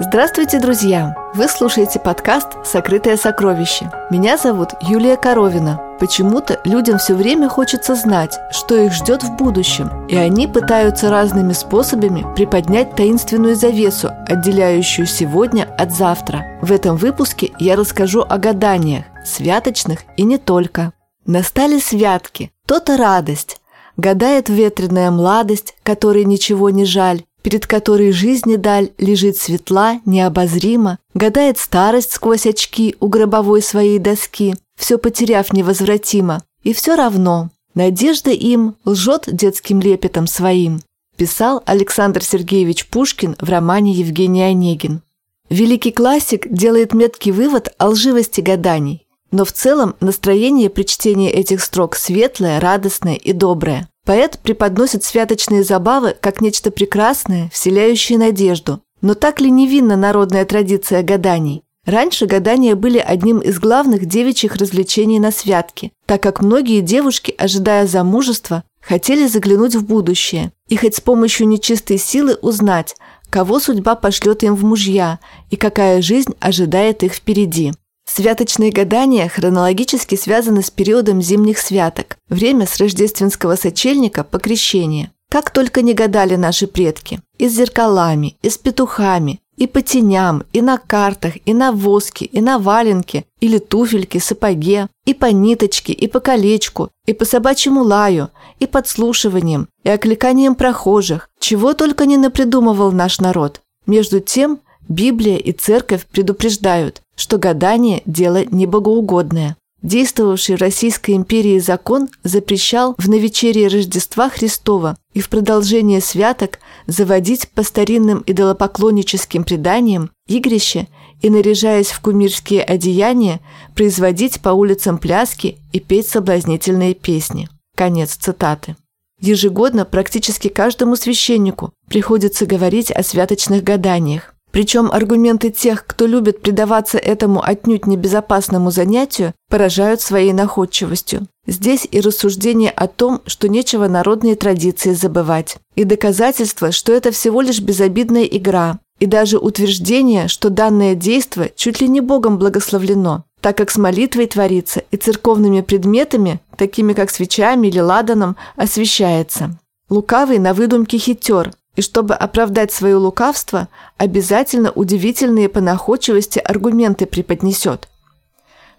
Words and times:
Здравствуйте, 0.00 0.60
друзья! 0.60 1.16
Вы 1.34 1.48
слушаете 1.48 1.98
подкаст 1.98 2.64
«Сокрытое 2.64 3.16
сокровище». 3.16 3.90
Меня 4.10 4.38
зовут 4.38 4.68
Юлия 4.80 5.16
Коровина. 5.16 5.96
Почему-то 5.98 6.60
людям 6.62 6.98
все 6.98 7.14
время 7.14 7.48
хочется 7.48 7.96
знать, 7.96 8.38
что 8.52 8.76
их 8.76 8.92
ждет 8.92 9.24
в 9.24 9.34
будущем, 9.34 10.06
и 10.06 10.14
они 10.14 10.46
пытаются 10.46 11.10
разными 11.10 11.52
способами 11.52 12.24
приподнять 12.36 12.94
таинственную 12.94 13.56
завесу, 13.56 14.12
отделяющую 14.28 15.04
сегодня 15.08 15.64
от 15.76 15.90
завтра. 15.90 16.46
В 16.62 16.70
этом 16.70 16.96
выпуске 16.96 17.50
я 17.58 17.74
расскажу 17.74 18.22
о 18.22 18.38
гаданиях, 18.38 19.04
святочных 19.24 20.04
и 20.16 20.22
не 20.22 20.38
только. 20.38 20.92
Настали 21.26 21.80
святки, 21.80 22.52
то-то 22.66 22.98
радость. 22.98 23.60
Гадает 23.96 24.48
ветреная 24.48 25.10
младость, 25.10 25.74
которой 25.82 26.24
ничего 26.24 26.70
не 26.70 26.84
жаль, 26.84 27.24
перед 27.42 27.66
которой 27.66 28.12
жизни 28.12 28.56
даль 28.56 28.90
лежит 28.98 29.36
светла, 29.36 30.00
необозрима, 30.04 30.98
гадает 31.14 31.58
старость 31.58 32.12
сквозь 32.12 32.46
очки 32.46 32.96
у 33.00 33.08
гробовой 33.08 33.62
своей 33.62 33.98
доски, 33.98 34.54
все 34.76 34.98
потеряв 34.98 35.52
невозвратимо. 35.52 36.42
И 36.62 36.72
все 36.72 36.96
равно, 36.96 37.50
надежда 37.74 38.30
им 38.30 38.74
лжет 38.84 39.24
детским 39.26 39.80
лепетом 39.80 40.26
своим, 40.26 40.80
писал 41.16 41.62
Александр 41.66 42.22
Сергеевич 42.22 42.86
Пушкин 42.86 43.36
в 43.40 43.48
романе 43.48 43.92
Евгений 43.92 44.42
Онегин. 44.42 45.02
Великий 45.50 45.92
классик 45.92 46.46
делает 46.50 46.92
меткий 46.92 47.32
вывод 47.32 47.72
о 47.78 47.88
лживости 47.88 48.40
гаданий, 48.40 49.06
но 49.30 49.44
в 49.44 49.52
целом 49.52 49.94
настроение 50.00 50.68
при 50.68 50.82
чтении 50.82 51.30
этих 51.30 51.62
строк 51.62 51.96
светлое, 51.96 52.60
радостное 52.60 53.14
и 53.14 53.32
доброе. 53.32 53.88
Поэт 54.08 54.38
преподносит 54.38 55.04
святочные 55.04 55.62
забавы 55.62 56.16
как 56.18 56.40
нечто 56.40 56.70
прекрасное, 56.70 57.50
вселяющее 57.52 58.18
надежду. 58.18 58.80
Но 59.02 59.12
так 59.12 59.38
ли 59.38 59.50
невинна 59.50 59.96
народная 59.96 60.46
традиция 60.46 61.02
гаданий? 61.02 61.62
Раньше 61.84 62.24
гадания 62.24 62.74
были 62.74 62.96
одним 62.96 63.40
из 63.40 63.58
главных 63.58 64.06
девичьих 64.06 64.56
развлечений 64.56 65.20
на 65.20 65.30
святке, 65.30 65.92
так 66.06 66.22
как 66.22 66.40
многие 66.40 66.80
девушки, 66.80 67.34
ожидая 67.36 67.86
замужества, 67.86 68.64
хотели 68.80 69.26
заглянуть 69.26 69.74
в 69.74 69.84
будущее 69.84 70.52
и 70.70 70.76
хоть 70.78 70.96
с 70.96 71.02
помощью 71.02 71.46
нечистой 71.46 71.98
силы 71.98 72.38
узнать, 72.40 72.96
кого 73.28 73.60
судьба 73.60 73.94
пошлет 73.94 74.42
им 74.42 74.54
в 74.54 74.64
мужья 74.64 75.18
и 75.50 75.56
какая 75.56 76.00
жизнь 76.00 76.32
ожидает 76.40 77.02
их 77.02 77.12
впереди. 77.12 77.74
Святочные 78.10 78.72
гадания 78.72 79.28
хронологически 79.28 80.14
связаны 80.14 80.62
с 80.62 80.70
периодом 80.70 81.20
зимних 81.20 81.58
святок, 81.58 82.16
время 82.30 82.66
с 82.66 82.78
рождественского 82.78 83.56
сочельника 83.56 84.24
по 84.24 84.38
крещение. 84.38 85.12
Как 85.30 85.50
только 85.50 85.82
не 85.82 85.92
гадали 85.92 86.36
наши 86.36 86.66
предки. 86.66 87.20
И 87.36 87.48
с 87.48 87.52
зеркалами, 87.52 88.38
и 88.40 88.48
с 88.48 88.56
петухами, 88.56 89.40
и 89.58 89.66
по 89.66 89.82
теням, 89.82 90.44
и 90.54 90.62
на 90.62 90.78
картах, 90.78 91.34
и 91.44 91.52
на 91.52 91.70
воске, 91.70 92.24
и 92.24 92.40
на 92.40 92.58
валенке, 92.58 93.26
или 93.40 93.58
туфельке, 93.58 94.20
сапоге, 94.20 94.88
и 95.04 95.12
по 95.12 95.26
ниточке, 95.26 95.92
и 95.92 96.08
по 96.08 96.20
колечку, 96.20 96.90
и 97.04 97.12
по 97.12 97.26
собачьему 97.26 97.82
лаю, 97.82 98.30
и 98.58 98.66
подслушиванием, 98.66 99.68
и 99.84 99.90
окликанием 99.90 100.54
прохожих. 100.54 101.28
Чего 101.38 101.74
только 101.74 102.06
не 102.06 102.16
напридумывал 102.16 102.90
наш 102.90 103.20
народ. 103.20 103.60
Между 103.86 104.20
тем, 104.20 104.60
Библия 104.88 105.36
и 105.36 105.52
Церковь 105.52 106.06
предупреждают, 106.06 107.02
что 107.18 107.36
гадание– 107.36 108.02
дело 108.06 108.44
небогоугодное. 108.44 109.56
Действовавший 109.82 110.56
в 110.56 110.60
Российской 110.60 111.12
империи 111.12 111.58
закон 111.58 112.08
запрещал 112.24 112.94
в 112.96 113.08
навечерие 113.08 113.68
Рождества 113.68 114.28
Христова 114.28 114.96
и 115.14 115.20
в 115.20 115.28
продолжение 115.28 116.00
святок 116.00 116.58
заводить 116.86 117.48
по 117.50 117.62
старинным 117.62 118.22
идолопоклонническим 118.26 119.44
преданиям 119.44 120.10
игрище 120.26 120.86
и, 121.20 121.28
наряжаясь 121.28 121.90
в 121.90 122.00
кумирские 122.00 122.62
одеяния, 122.62 123.40
производить 123.74 124.40
по 124.40 124.50
улицам 124.50 124.98
пляски 124.98 125.58
и 125.72 125.80
петь 125.80 126.08
соблазнительные 126.08 126.94
песни. 126.94 127.48
Конец 127.76 128.14
цитаты. 128.14 128.76
Ежегодно 129.20 129.84
практически 129.84 130.48
каждому 130.48 130.94
священнику 130.94 131.72
приходится 131.88 132.46
говорить 132.46 132.92
о 132.92 133.02
святочных 133.02 133.64
гаданиях. 133.64 134.34
Причем 134.50 134.90
аргументы 134.90 135.50
тех, 135.50 135.86
кто 135.86 136.06
любит 136.06 136.40
предаваться 136.40 136.98
этому 136.98 137.42
отнюдь 137.42 137.86
небезопасному 137.86 138.70
занятию, 138.70 139.34
поражают 139.50 140.00
своей 140.00 140.32
находчивостью. 140.32 141.26
Здесь 141.46 141.86
и 141.90 142.00
рассуждение 142.00 142.70
о 142.70 142.88
том, 142.88 143.22
что 143.26 143.48
нечего 143.48 143.88
народные 143.88 144.36
традиции 144.36 144.92
забывать, 144.92 145.56
и 145.74 145.84
доказательство, 145.84 146.72
что 146.72 146.92
это 146.92 147.10
всего 147.10 147.40
лишь 147.40 147.60
безобидная 147.60 148.24
игра, 148.24 148.78
и 148.98 149.06
даже 149.06 149.38
утверждение, 149.38 150.28
что 150.28 150.50
данное 150.50 150.94
действо 150.94 151.48
чуть 151.54 151.80
ли 151.80 151.88
не 151.88 152.00
Богом 152.00 152.38
благословлено, 152.38 153.24
так 153.40 153.56
как 153.56 153.70
с 153.70 153.78
молитвой 153.78 154.26
творится 154.26 154.82
и 154.90 154.96
церковными 154.96 155.60
предметами, 155.60 156.40
такими 156.56 156.92
как 156.92 157.10
свечами 157.10 157.68
или 157.68 157.78
ладаном, 157.78 158.36
освещается. 158.56 159.56
Лукавый 159.88 160.38
на 160.38 160.52
выдумке 160.52 160.98
хитер, 160.98 161.52
и 161.78 161.80
чтобы 161.80 162.14
оправдать 162.14 162.72
свое 162.72 162.96
лукавство, 162.96 163.68
обязательно 163.98 164.72
удивительные 164.72 165.48
по 165.48 165.60
находчивости 165.60 166.40
аргументы 166.40 167.06
преподнесет. 167.06 167.88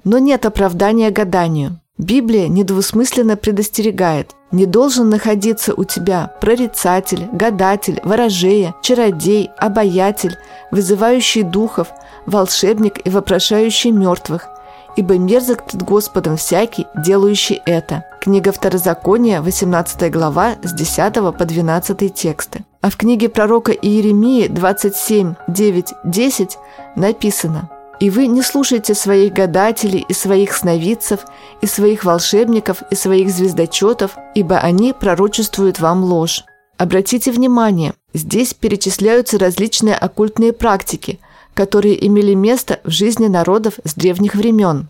Но 0.04 0.18
нет 0.18 0.46
оправдания 0.46 1.10
гаданию. 1.10 1.80
Библия 1.98 2.50
недвусмысленно 2.50 3.38
предостерегает. 3.38 4.36
Не 4.52 4.66
должен 4.66 5.10
находиться 5.10 5.74
у 5.74 5.86
тебя 5.86 6.36
прорицатель, 6.42 7.30
гадатель, 7.32 8.02
ворожея, 8.04 8.76
чародей, 8.82 9.50
обаятель, 9.58 10.36
вызывающий 10.70 11.44
духов, 11.44 11.88
волшебник 12.26 13.08
и 13.08 13.10
вопрошающий 13.10 13.92
мертвых– 13.92 14.50
ибо 14.96 15.18
мерзок 15.18 15.66
пред 15.66 15.84
Господом 15.84 16.36
всякий, 16.36 16.86
делающий 16.94 17.62
это». 17.66 18.04
Книга 18.20 18.52
Второзакония, 18.52 19.42
18 19.42 20.12
глава, 20.12 20.56
с 20.62 20.74
10 20.74 21.14
по 21.38 21.46
12 21.46 22.14
тексты. 22.14 22.66
А 22.82 22.90
в 22.90 22.98
книге 22.98 23.30
пророка 23.30 23.72
Иеремии 23.72 24.48
27, 24.48 25.36
9, 25.48 25.94
10 26.04 26.58
написано 26.96 27.70
«И 28.00 28.10
вы 28.10 28.28
не 28.28 28.42
слушайте 28.42 28.94
своих 28.94 29.34
гадателей 29.34 30.06
и 30.08 30.14
своих 30.14 30.54
сновидцев, 30.54 31.26
и 31.62 31.66
своих 31.66 32.06
волшебников, 32.06 32.82
и 32.90 32.96
своих 32.96 33.30
звездочетов, 33.30 34.18
ибо 34.36 34.58
они 34.58 34.94
пророчествуют 34.94 35.80
вам 35.80 36.04
ложь». 36.04 36.46
Обратите 36.78 37.32
внимание, 37.32 37.94
здесь 38.14 38.54
перечисляются 38.54 39.38
различные 39.38 39.96
оккультные 39.96 40.54
практики– 40.54 41.20
которые 41.60 42.08
имели 42.08 42.36
место 42.36 42.80
в 42.86 42.90
жизни 42.90 43.28
народов 43.28 43.80
с 43.84 43.94
древних 43.94 44.34
времен. 44.36 44.88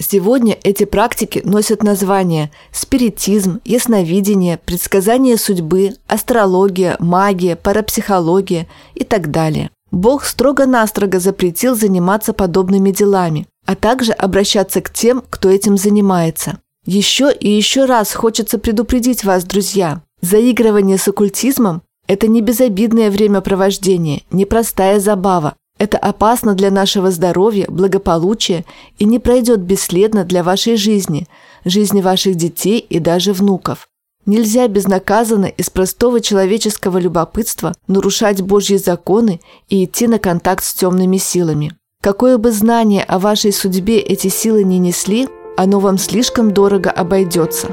Сегодня 0.00 0.56
эти 0.64 0.84
практики 0.84 1.42
носят 1.44 1.82
названия 1.82 2.50
спиритизм, 2.72 3.60
ясновидение, 3.66 4.56
предсказание 4.56 5.36
судьбы, 5.36 5.92
астрология, 6.06 6.96
магия, 6.98 7.54
парапсихология 7.54 8.66
и 8.94 9.04
так 9.04 9.30
далее. 9.30 9.70
Бог 9.90 10.24
строго-настрого 10.24 11.20
запретил 11.20 11.74
заниматься 11.74 12.32
подобными 12.32 12.92
делами, 12.92 13.46
а 13.66 13.76
также 13.76 14.12
обращаться 14.12 14.80
к 14.80 14.90
тем, 14.90 15.22
кто 15.28 15.50
этим 15.50 15.76
занимается. 15.76 16.60
Еще 16.86 17.30
и 17.32 17.50
еще 17.50 17.84
раз 17.84 18.14
хочется 18.14 18.58
предупредить 18.58 19.24
вас, 19.24 19.44
друзья. 19.44 20.02
Заигрывание 20.22 20.96
с 20.96 21.08
оккультизмом– 21.08 21.82
это 22.06 22.26
не 22.26 22.40
безобидное 22.40 23.10
времяпровождение, 23.10 24.22
не 24.30 24.46
простая 24.46 24.98
забава, 24.98 25.56
это 25.80 25.96
опасно 25.96 26.54
для 26.54 26.70
нашего 26.70 27.10
здоровья, 27.10 27.64
благополучия 27.70 28.66
и 28.98 29.06
не 29.06 29.18
пройдет 29.18 29.60
бесследно 29.60 30.24
для 30.26 30.42
вашей 30.42 30.76
жизни, 30.76 31.26
жизни 31.64 32.02
ваших 32.02 32.34
детей 32.34 32.78
и 32.78 32.98
даже 32.98 33.32
внуков. 33.32 33.88
Нельзя 34.26 34.68
безнаказанно 34.68 35.46
из 35.46 35.70
простого 35.70 36.20
человеческого 36.20 36.98
любопытства 36.98 37.72
нарушать 37.88 38.42
Божьи 38.42 38.76
законы 38.76 39.40
и 39.70 39.86
идти 39.86 40.06
на 40.06 40.18
контакт 40.18 40.62
с 40.62 40.74
темными 40.74 41.16
силами. 41.16 41.72
Какое 42.02 42.36
бы 42.36 42.52
знание 42.52 43.02
о 43.02 43.18
вашей 43.18 43.50
судьбе 43.50 44.00
эти 44.00 44.28
силы 44.28 44.64
не 44.64 44.78
несли, 44.78 45.30
оно 45.56 45.80
вам 45.80 45.96
слишком 45.96 46.52
дорого 46.52 46.90
обойдется. 46.90 47.68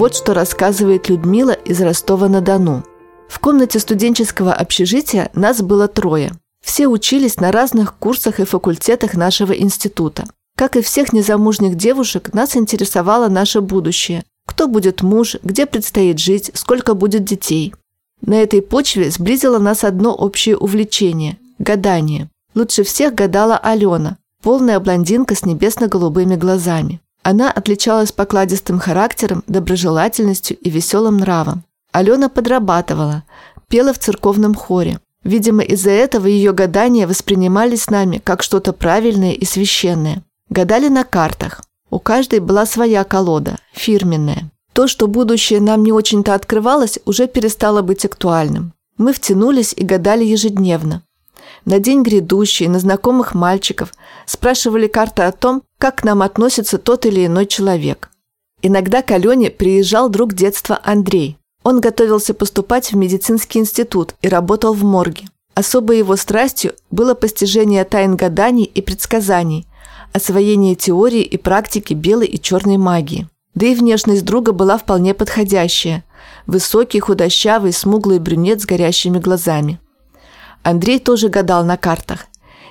Вот 0.00 0.16
что 0.16 0.32
рассказывает 0.32 1.10
Людмила 1.10 1.50
из 1.50 1.78
Ростова-на-Дону. 1.82 2.84
В 3.28 3.38
комнате 3.38 3.78
студенческого 3.78 4.54
общежития 4.54 5.28
нас 5.34 5.60
было 5.60 5.88
трое. 5.88 6.32
Все 6.64 6.86
учились 6.86 7.36
на 7.36 7.52
разных 7.52 7.96
курсах 7.96 8.40
и 8.40 8.46
факультетах 8.46 9.12
нашего 9.12 9.52
института. 9.52 10.24
Как 10.56 10.76
и 10.76 10.80
всех 10.80 11.12
незамужних 11.12 11.74
девушек, 11.74 12.32
нас 12.32 12.56
интересовало 12.56 13.28
наше 13.28 13.60
будущее. 13.60 14.24
Кто 14.46 14.68
будет 14.68 15.02
муж, 15.02 15.36
где 15.42 15.66
предстоит 15.66 16.18
жить, 16.18 16.50
сколько 16.54 16.94
будет 16.94 17.24
детей. 17.24 17.74
На 18.22 18.40
этой 18.40 18.62
почве 18.62 19.10
сблизило 19.10 19.58
нас 19.58 19.84
одно 19.84 20.14
общее 20.14 20.56
увлечение– 20.56 21.36
гадание. 21.58 22.30
Лучше 22.54 22.84
всех 22.84 23.14
гадала 23.14 23.58
Алена, 23.58 24.16
полная 24.42 24.80
блондинка 24.80 25.34
с 25.34 25.44
небесно-голубыми 25.44 26.36
глазами. 26.36 27.02
Она 27.22 27.50
отличалась 27.50 28.12
покладистым 28.12 28.78
характером, 28.78 29.44
доброжелательностью 29.46 30.56
и 30.56 30.70
веселым 30.70 31.18
нравом. 31.18 31.64
Алена 31.92 32.28
подрабатывала, 32.28 33.24
пела 33.68 33.92
в 33.92 33.98
церковном 33.98 34.54
хоре. 34.54 35.00
Видимо, 35.22 35.62
из-за 35.62 35.90
этого 35.90 36.26
ее 36.26 36.52
гадания 36.52 37.06
воспринимались 37.06 37.90
нами 37.90 38.22
как 38.24 38.42
что-то 38.42 38.72
правильное 38.72 39.32
и 39.32 39.44
священное. 39.44 40.22
Гадали 40.48 40.88
на 40.88 41.04
картах. 41.04 41.62
У 41.90 41.98
каждой 41.98 42.40
была 42.40 42.64
своя 42.64 43.04
колода, 43.04 43.58
фирменная. 43.74 44.50
То, 44.72 44.86
что 44.86 45.08
будущее 45.08 45.60
нам 45.60 45.82
не 45.82 45.92
очень-то 45.92 46.34
открывалось, 46.34 46.98
уже 47.04 47.26
перестало 47.26 47.82
быть 47.82 48.04
актуальным. 48.04 48.72
Мы 48.96 49.12
втянулись 49.12 49.74
и 49.76 49.84
гадали 49.84 50.24
ежедневно. 50.24 51.02
На 51.64 51.78
день 51.78 52.02
грядущий, 52.02 52.68
на 52.68 52.78
знакомых 52.78 53.34
мальчиков, 53.34 53.92
спрашивали 54.26 54.86
карты 54.86 55.22
о 55.22 55.32
том, 55.32 55.62
как 55.78 55.96
к 55.96 56.04
нам 56.04 56.22
относится 56.22 56.78
тот 56.78 57.06
или 57.06 57.26
иной 57.26 57.46
человек. 57.46 58.10
Иногда 58.62 59.02
к 59.02 59.10
Алене 59.10 59.50
приезжал 59.50 60.08
друг 60.08 60.34
детства 60.34 60.80
Андрей. 60.84 61.38
Он 61.62 61.80
готовился 61.80 62.34
поступать 62.34 62.92
в 62.92 62.96
медицинский 62.96 63.58
институт 63.58 64.14
и 64.22 64.28
работал 64.28 64.72
в 64.72 64.84
морге. 64.84 65.26
Особой 65.54 65.98
его 65.98 66.16
страстью 66.16 66.74
было 66.90 67.14
постижение 67.14 67.84
тайн 67.84 68.16
гаданий 68.16 68.64
и 68.64 68.80
предсказаний, 68.80 69.66
освоение 70.12 70.74
теории 70.74 71.22
и 71.22 71.36
практики 71.36 71.92
белой 71.92 72.28
и 72.28 72.40
черной 72.40 72.76
магии. 72.76 73.28
Да 73.54 73.66
и 73.66 73.74
внешность 73.74 74.24
друга 74.24 74.52
была 74.52 74.78
вполне 74.78 75.12
подходящая. 75.12 76.04
Высокий, 76.46 77.00
худощавый, 77.00 77.72
смуглый 77.72 78.18
брюнет 78.18 78.62
с 78.62 78.66
горящими 78.66 79.18
глазами. 79.18 79.80
Андрей 80.62 80.98
тоже 80.98 81.28
гадал 81.28 81.64
на 81.64 81.76
картах. 81.76 82.26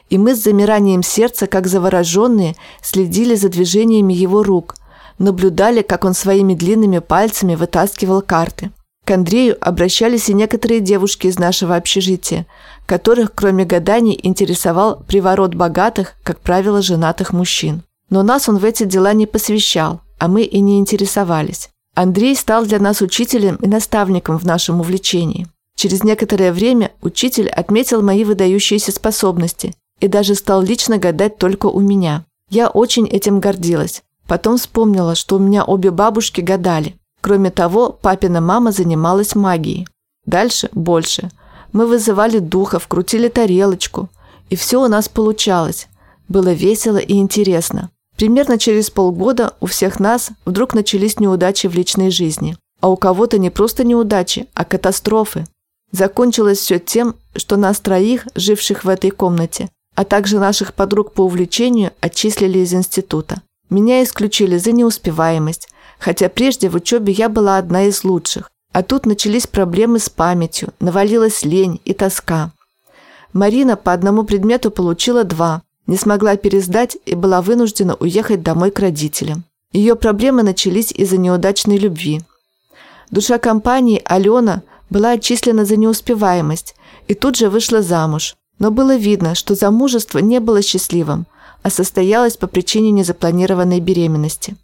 И 0.09 0.17
мы 0.17 0.35
с 0.35 0.43
замиранием 0.43 1.03
сердца, 1.03 1.47
как 1.47 1.67
завороженные, 1.67 2.55
следили 2.81 3.35
за 3.35 3.49
движениями 3.49 4.13
его 4.13 4.43
рук, 4.43 4.75
наблюдали, 5.19 5.81
как 5.81 6.05
он 6.05 6.13
своими 6.13 6.55
длинными 6.55 6.99
пальцами 6.99 7.55
вытаскивал 7.55 8.21
карты. 8.21 8.71
К 9.05 9.11
Андрею 9.11 9.57
обращались 9.59 10.29
и 10.29 10.33
некоторые 10.33 10.81
девушки 10.81 11.27
из 11.27 11.39
нашего 11.39 11.75
общежития, 11.75 12.45
которых, 12.85 13.33
кроме 13.33 13.65
гаданий, 13.65 14.19
интересовал 14.21 15.03
приворот 15.07 15.55
богатых, 15.55 16.13
как 16.23 16.39
правило, 16.39 16.81
женатых 16.81 17.33
мужчин. 17.33 17.83
Но 18.09 18.23
нас 18.23 18.49
он 18.49 18.57
в 18.57 18.65
эти 18.65 18.83
дела 18.83 19.13
не 19.13 19.25
посвящал, 19.25 20.01
а 20.17 20.27
мы 20.27 20.43
и 20.43 20.59
не 20.59 20.79
интересовались. 20.79 21.69
Андрей 21.95 22.35
стал 22.35 22.65
для 22.65 22.79
нас 22.79 23.01
учителем 23.01 23.55
и 23.57 23.67
наставником 23.67 24.37
в 24.37 24.45
нашем 24.45 24.79
увлечении. 24.79 25.47
Через 25.79 26.03
некоторое 26.03 26.51
время 26.51 26.91
учитель 27.01 27.47
отметил 27.47 28.01
мои 28.01 28.25
выдающиеся 28.25 28.91
способности 28.91 29.73
и 30.01 30.09
даже 30.09 30.35
стал 30.35 30.61
лично 30.61 30.97
гадать 30.97 31.37
только 31.37 31.67
у 31.67 31.79
меня. 31.79 32.25
Я 32.49 32.67
очень 32.67 33.07
этим 33.07 33.39
гордилась. 33.39 34.03
Потом 34.27 34.57
вспомнила, 34.57 35.15
что 35.15 35.37
у 35.37 35.39
меня 35.39 35.63
обе 35.63 35.91
бабушки 35.91 36.41
гадали. 36.41 36.97
Кроме 37.21 37.49
того, 37.49 37.93
папина 37.93 38.41
мама 38.41 38.73
занималась 38.73 39.35
магией. 39.35 39.87
Дальше 40.25 40.67
больше. 40.73 41.31
Мы 41.71 41.87
вызывали 41.87 42.39
духов, 42.39 42.89
крутили 42.89 43.29
тарелочку. 43.29 44.09
И 44.49 44.57
все 44.57 44.83
у 44.83 44.89
нас 44.89 45.07
получалось. 45.07 45.87
Было 46.27 46.51
весело 46.51 46.97
и 46.97 47.13
интересно. 47.13 47.89
Примерно 48.17 48.57
через 48.57 48.89
полгода 48.89 49.53
у 49.61 49.65
всех 49.65 50.01
нас 50.01 50.31
вдруг 50.43 50.73
начались 50.73 51.21
неудачи 51.21 51.67
в 51.67 51.73
личной 51.73 52.11
жизни. 52.11 52.57
А 52.81 52.89
у 52.89 52.97
кого-то 52.97 53.37
не 53.37 53.49
просто 53.49 53.85
неудачи, 53.85 54.47
а 54.53 54.65
катастрофы. 54.65 55.45
Закончилось 55.91 56.59
все 56.59 56.79
тем, 56.79 57.15
что 57.35 57.57
нас 57.57 57.79
троих, 57.79 58.27
живших 58.35 58.83
в 58.83 58.89
этой 58.89 59.09
комнате, 59.09 59.69
а 59.95 60.05
также 60.05 60.39
наших 60.39 60.73
подруг 60.73 61.13
по 61.13 61.21
увлечению, 61.21 61.91
отчислили 61.99 62.59
из 62.59 62.73
института. 62.73 63.41
Меня 63.69 64.03
исключили 64.03 64.57
за 64.57 64.71
неуспеваемость, 64.71 65.69
хотя 65.99 66.29
прежде 66.29 66.69
в 66.69 66.75
учебе 66.75 67.13
я 67.13 67.29
была 67.29 67.57
одна 67.57 67.85
из 67.85 68.03
лучших. 68.03 68.51
А 68.71 68.83
тут 68.83 69.05
начались 69.05 69.47
проблемы 69.47 69.99
с 69.99 70.09
памятью, 70.09 70.73
навалилась 70.79 71.43
лень 71.43 71.81
и 71.85 71.93
тоска. 71.93 72.51
Марина 73.33 73.75
по 73.75 73.93
одному 73.93 74.23
предмету 74.23 74.69
получила 74.69 75.23
два, 75.23 75.63
не 75.87 75.97
смогла 75.97 76.35
пересдать 76.35 76.97
и 77.05 77.15
была 77.15 77.41
вынуждена 77.41 77.95
уехать 77.95 78.43
домой 78.43 78.69
к 78.69 78.79
родителям. 78.79 79.43
Ее 79.71 79.95
проблемы 79.95 80.43
начались 80.43 80.91
из-за 80.91 81.17
неудачной 81.17 81.77
любви. 81.77 82.21
Душа 83.11 83.39
компании 83.39 84.01
Алена 84.05 84.61
была 84.89 85.11
отчислена 85.11 85.65
за 85.65 85.75
неуспеваемость 85.75 86.75
и 87.07 87.13
тут 87.13 87.35
же 87.35 87.49
вышла 87.49 87.81
замуж. 87.81 88.35
Но 88.59 88.71
было 88.71 88.95
видно, 88.95 89.35
что 89.35 89.55
замужество 89.55 90.19
не 90.19 90.39
было 90.39 90.61
счастливым, 90.61 91.27
а 91.63 91.69
состоялось 91.69 92.37
по 92.37 92.47
причине 92.47 92.91
незапланированной 92.91 93.79
беременности. 93.79 94.55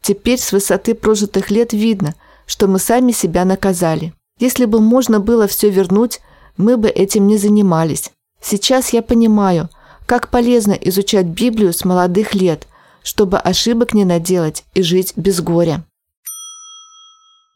Теперь 0.00 0.38
с 0.38 0.52
высоты 0.52 0.94
прожитых 0.94 1.50
лет 1.50 1.72
видно, 1.72 2.14
что 2.46 2.66
мы 2.66 2.78
сами 2.78 3.12
себя 3.12 3.44
наказали. 3.44 4.14
Если 4.38 4.64
бы 4.64 4.80
можно 4.80 5.20
было 5.20 5.46
все 5.46 5.70
вернуть, 5.70 6.20
мы 6.56 6.76
бы 6.76 6.88
этим 6.88 7.26
не 7.26 7.36
занимались. 7.36 8.10
Сейчас 8.40 8.92
я 8.92 9.02
понимаю, 9.02 9.68
как 10.06 10.28
полезно 10.28 10.72
изучать 10.72 11.26
Библию 11.26 11.72
с 11.72 11.84
молодых 11.84 12.34
лет, 12.34 12.66
чтобы 13.02 13.38
ошибок 13.38 13.94
не 13.94 14.04
наделать 14.04 14.64
и 14.74 14.82
жить 14.82 15.12
без 15.16 15.40
горя. 15.40 15.84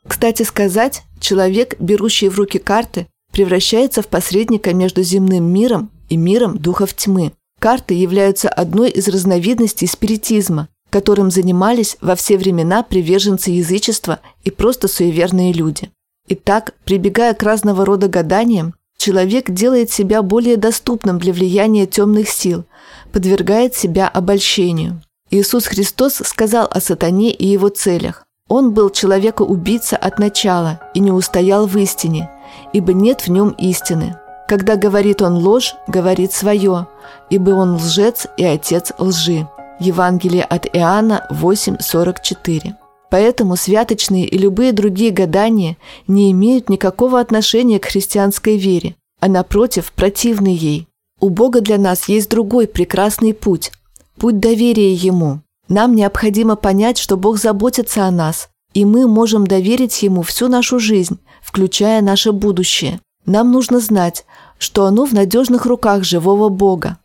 Кстати 0.09 0.43
сказать, 0.43 1.03
человек, 1.21 1.77
берущий 1.79 2.29
в 2.29 2.39
руки 2.39 2.59
карты, 2.59 3.07
превращается 3.33 4.03
в 4.03 4.09
посредника 4.09 4.73
между 4.73 5.03
земным 5.03 5.45
миром 5.53 5.91
и 6.09 6.17
миром 6.17 6.59
духов 6.59 6.95
тьмы. 6.95 7.33
Карты 7.59 7.95
являются 7.95 8.49
одной 8.49 8.91
из 8.91 9.09
разновидностей 9.09 9.87
спиритизма, 9.87 10.69
которым 10.91 11.31
занимались 11.31 11.97
во 12.01 12.15
все 12.15 12.39
времена 12.39 12.83
приверженцы 12.83 13.51
язычества 13.51 14.21
и 14.45 14.51
просто 14.51 14.89
суеверные 14.89 15.53
люди. 15.53 15.91
Итак, 16.29 16.75
прибегая 16.85 17.35
к 17.35 17.43
разного 17.43 17.85
рода 17.85 18.09
гаданиям, 18.09 18.75
человек 18.97 19.51
делает 19.51 19.91
себя 19.91 20.23
более 20.23 20.57
доступным 20.57 21.19
для 21.19 21.33
влияния 21.33 21.87
темных 21.87 22.29
сил, 22.29 22.65
подвергает 23.13 23.75
себя 23.75 24.09
обольщению. 24.09 25.03
Иисус 25.31 25.67
Христос 25.67 26.23
сказал 26.25 26.69
о 26.71 26.81
сатане 26.81 27.33
и 27.33 27.47
его 27.47 27.69
целях. 27.69 28.26
Он 28.49 28.73
был 28.73 28.91
человека-убийца 28.91 29.97
от 29.97 30.19
начала 30.19 30.81
и 30.95 31.01
не 31.01 31.11
устоял 31.11 31.67
в 31.67 31.77
истине, 31.79 32.31
ибо 32.73 32.93
нет 32.93 33.23
в 33.23 33.29
нем 33.29 33.51
истины. 33.59 34.17
Когда 34.47 34.77
говорит 34.77 35.23
он 35.23 35.35
ложь, 35.35 35.75
говорит 35.89 36.33
свое, 36.33 36.87
ибо 37.31 37.51
он 37.51 37.75
лжец 37.75 38.29
и 38.37 38.45
отец 38.45 38.93
лжи. 38.99 39.49
Евангелие 39.81 40.45
от 40.45 40.67
Иоанна 40.67 41.27
8.44. 41.31 42.75
Поэтому 43.11 43.57
святочные 43.57 44.27
и 44.27 44.39
любые 44.39 44.73
другие 44.73 45.11
гадания 45.11 45.77
не 46.07 46.31
имеют 46.31 46.69
никакого 46.69 47.21
отношения 47.21 47.79
к 47.79 47.87
христианской 47.87 48.57
вере, 48.57 48.97
а 49.21 49.29
напротив, 49.29 49.93
противны 49.93 50.49
ей. 50.49 50.89
У 51.21 51.31
Бога 51.31 51.61
для 51.61 51.79
нас 51.79 52.09
есть 52.09 52.31
другой 52.31 52.69
прекрасный 52.69 53.35
путь– 53.35 53.73
путь 54.17 54.39
доверия 54.39 54.93
Ему. 54.93 55.41
Нам 55.69 55.95
необходимо 55.95 56.57
понять, 56.57 56.99
что 56.99 57.17
Бог 57.17 57.39
заботится 57.39 58.05
о 58.05 58.11
нас, 58.11 58.49
и 58.73 58.85
мы 58.85 59.07
можем 59.09 59.47
доверить 59.47 60.03
Ему 60.03 60.23
всю 60.23 60.49
нашу 60.49 60.79
жизнь, 60.79 61.19
включая 61.43 62.03
наше 62.03 62.33
будущее. 62.33 63.01
Нам 63.25 63.51
нужно 63.51 63.81
знать, 63.81 64.25
что 64.59 64.87
оно 64.87 65.05
в 65.05 65.13
надежных 65.13 65.67
руках 65.67 66.05
живого 66.05 66.49
Бога, 66.49 66.99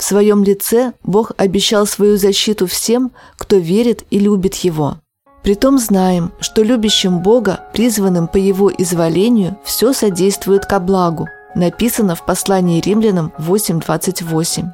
в 0.00 0.02
своем 0.02 0.42
лице 0.44 0.94
Бог 1.04 1.32
обещал 1.36 1.86
свою 1.86 2.16
защиту 2.16 2.66
всем, 2.66 3.12
кто 3.36 3.56
верит 3.56 4.04
и 4.08 4.18
любит 4.18 4.54
Его. 4.54 4.96
Притом 5.42 5.78
знаем, 5.78 6.32
что 6.40 6.62
любящим 6.62 7.18
Бога, 7.18 7.66
призванным 7.74 8.26
по 8.26 8.38
Его 8.38 8.72
изволению, 8.72 9.58
все 9.62 9.92
содействует 9.92 10.64
ко 10.64 10.80
благу, 10.80 11.28
написано 11.54 12.14
в 12.14 12.24
послании 12.24 12.80
римлянам 12.80 13.30
8.28. 13.38 14.68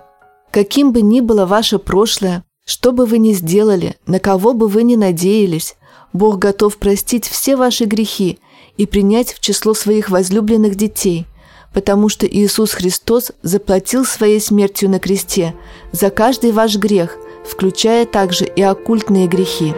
Каким 0.53 0.93
бы 0.93 1.03
ни 1.03 1.19
было 1.19 1.45
ваше 1.45 1.81
прошлое, 1.81 2.45
что 2.67 2.93
бы 2.93 3.07
вы 3.07 3.17
ни 3.17 3.33
сделали, 3.33 3.97
на 4.07 4.19
кого 4.19 4.53
бы 4.53 4.69
вы 4.69 4.83
ни 4.83 4.97
надеялись, 4.97 5.77
Бог 6.13 6.39
готов 6.39 6.77
простить 6.77 7.27
все 7.27 7.57
ваши 7.57 7.85
грехи 7.85 8.39
и 8.77 8.85
принять 8.85 9.33
в 9.33 9.41
число 9.41 9.73
своих 9.73 10.11
возлюбленных 10.11 10.75
детей– 10.75 11.27
потому 11.77 12.09
что 12.09 12.27
Иисус 12.27 12.73
Христос 12.73 13.33
заплатил 13.43 14.07
своей 14.07 14.41
смертью 14.41 14.89
на 14.89 14.99
кресте 14.99 15.55
за 15.93 16.09
каждый 16.09 16.53
ваш 16.53 16.79
грех, 16.79 17.19
включая 17.45 18.07
также 18.07 18.47
и 18.47 18.63
оккультные 18.63 19.27
грехи. 19.27 19.75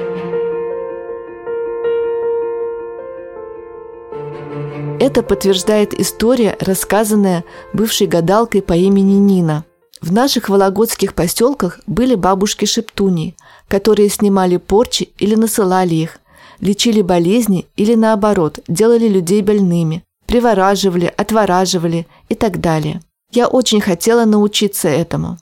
Это 5.00 5.24
подтверждает 5.24 5.92
история, 5.92 6.56
рассказанная 6.60 7.42
бывшей 7.72 8.06
гадалкой 8.06 8.62
по 8.62 8.74
имени 8.74 9.14
Нина. 9.14 9.64
В 10.00 10.12
наших 10.12 10.48
вологодских 10.48 11.14
поселках 11.14 11.80
были 11.86 12.14
бабушки-шептуни, 12.14 13.36
которые 13.68 14.08
снимали 14.08 14.56
порчи 14.56 15.10
или 15.18 15.34
насылали 15.34 15.94
их, 15.94 16.18
лечили 16.60 17.02
болезни 17.02 17.66
или 17.76 17.94
наоборот, 17.94 18.60
делали 18.68 19.08
людей 19.08 19.42
больными 19.42 20.04
привораживали, 20.28 21.12
отвораживали 21.16 22.06
и 22.28 22.34
так 22.36 22.60
далее. 22.60 23.00
Я 23.32 23.48
очень 23.48 23.80
хотела 23.80 24.26
научиться 24.26 24.88
этому. 24.88 25.38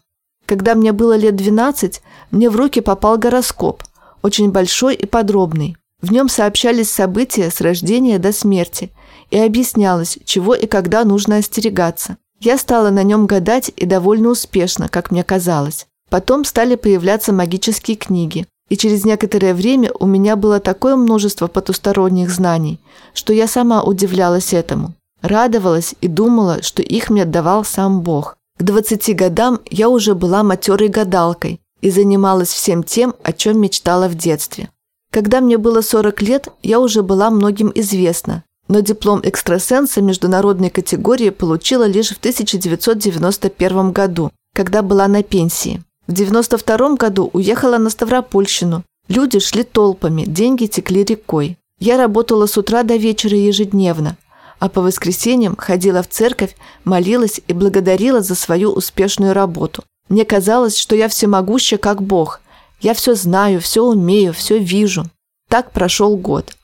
Когда 0.46 0.74
мне 0.74 0.92
было 0.92 1.16
лет 1.16 1.36
12, 1.36 2.00
мне 2.30 2.48
в 2.48 2.56
руки 2.56 2.80
попал 2.80 3.18
гороскоп, 3.18 3.82
очень 4.22 4.52
большой 4.52 4.94
и 4.94 5.04
подробный. 5.04 5.76
В 6.00 6.12
нем 6.12 6.28
сообщались 6.28 6.90
события 6.90 7.50
с 7.50 7.60
рождения 7.60 8.18
до 8.18 8.32
смерти 8.32 8.92
и 9.30 9.38
объяснялось, 9.38 10.18
чего 10.24 10.54
и 10.54 10.66
когда 10.66 11.04
нужно 11.04 11.38
остерегаться. 11.38 12.16
Я 12.40 12.58
стала 12.58 12.90
на 12.90 13.02
нем 13.02 13.26
гадать 13.26 13.72
и 13.76 13.86
довольно 13.86 14.28
успешно, 14.28 14.88
как 14.88 15.10
мне 15.10 15.24
казалось. 15.24 15.86
Потом 16.10 16.44
стали 16.44 16.76
появляться 16.76 17.32
магические 17.32 17.96
книги, 17.96 18.46
и 18.68 18.76
через 18.76 19.04
некоторое 19.04 19.54
время 19.54 19.90
у 19.98 20.06
меня 20.06 20.36
было 20.36 20.60
такое 20.60 20.96
множество 20.96 21.46
потусторонних 21.46 22.30
знаний, 22.30 22.80
что 23.14 23.32
я 23.32 23.46
сама 23.46 23.82
удивлялась 23.82 24.52
этому. 24.52 24.94
Радовалась 25.22 25.94
и 26.00 26.08
думала, 26.08 26.62
что 26.62 26.82
их 26.82 27.10
мне 27.10 27.24
давал 27.24 27.64
сам 27.64 28.02
Бог. 28.02 28.36
К 28.58 28.62
20 28.62 29.16
годам 29.16 29.60
я 29.70 29.88
уже 29.88 30.14
была 30.14 30.42
матерой 30.42 30.88
гадалкой 30.88 31.60
и 31.80 31.90
занималась 31.90 32.48
всем 32.48 32.82
тем, 32.82 33.14
о 33.22 33.32
чем 33.32 33.60
мечтала 33.60 34.08
в 34.08 34.14
детстве. 34.14 34.70
Когда 35.12 35.40
мне 35.40 35.58
было 35.58 35.80
40 35.80 36.22
лет, 36.22 36.48
я 36.62 36.80
уже 36.80 37.02
была 37.02 37.30
многим 37.30 37.72
известна, 37.74 38.44
но 38.68 38.80
диплом 38.80 39.20
экстрасенса 39.22 40.02
международной 40.02 40.70
категории 40.70 41.30
получила 41.30 41.86
лишь 41.86 42.10
в 42.10 42.18
1991 42.18 43.92
году, 43.92 44.30
когда 44.54 44.82
была 44.82 45.08
на 45.08 45.22
пенсии. 45.22 45.82
В 46.06 46.12
1992 46.12 46.96
году 46.96 47.30
уехала 47.32 47.78
на 47.78 47.90
Ставропольщину. 47.90 48.84
Люди 49.08 49.38
шли 49.38 49.62
толпами, 49.62 50.24
деньги 50.24 50.66
текли 50.66 51.04
рекой. 51.04 51.58
Я 51.78 51.96
работала 51.96 52.46
с 52.46 52.56
утра 52.56 52.82
до 52.82 52.96
вечера 52.96 53.36
ежедневно, 53.36 54.16
а 54.58 54.68
по 54.68 54.80
воскресеньям 54.80 55.56
ходила 55.56 56.02
в 56.02 56.08
церковь, 56.08 56.56
молилась 56.84 57.40
и 57.46 57.52
благодарила 57.52 58.20
за 58.20 58.34
свою 58.34 58.72
успешную 58.72 59.32
работу. 59.32 59.84
Мне 60.08 60.24
казалось, 60.24 60.76
что 60.76 60.94
я 60.94 61.08
всемогуща, 61.08 61.76
как 61.76 62.02
Бог. 62.02 62.40
Я 62.80 62.94
все 62.94 63.14
знаю, 63.14 63.60
все 63.60 63.84
умею, 63.84 64.32
все 64.32 64.58
вижу. 64.58 65.04
Так 65.48 65.72
прошел 65.72 66.16
год. 66.16 66.54